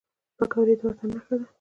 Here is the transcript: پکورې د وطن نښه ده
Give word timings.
پکورې 0.37 0.75
د 0.79 0.81
وطن 0.87 1.09
نښه 1.15 1.35
ده 1.39 1.45